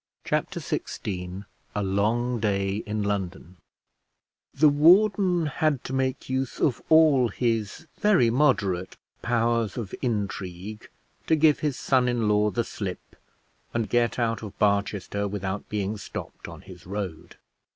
Chapter 0.23 0.59
XVI 0.59 1.45
A 1.75 1.83
LONG 1.83 2.39
DAY 2.39 2.77
IN 2.87 3.03
LONDON 3.03 3.57
The 4.51 4.67
warden 4.67 5.45
had 5.45 5.83
to 5.83 5.93
make 5.93 6.27
use 6.27 6.59
of 6.59 6.81
all 6.89 7.27
his 7.27 7.85
very 7.99 8.31
moderate 8.31 8.97
powers 9.21 9.77
of 9.77 9.93
intrigue 10.01 10.89
to 11.27 11.35
give 11.35 11.59
his 11.59 11.77
son 11.77 12.07
in 12.07 12.27
law 12.27 12.49
the 12.49 12.63
slip, 12.63 13.15
and 13.75 13.87
get 13.87 14.17
out 14.17 14.41
of 14.41 14.57
Barchester 14.57 15.27
without 15.27 15.69
being 15.69 15.97
stopped 15.99 16.47
on 16.47 16.61
his 16.61 16.87
road. 16.87 17.35